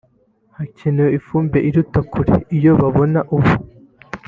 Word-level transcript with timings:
hakenewe 0.57 1.09
ifumbire 1.17 1.65
iruta 1.69 1.99
kure 2.11 2.33
iyo 2.57 2.71
babona 2.81 3.19
ubu 3.35 3.53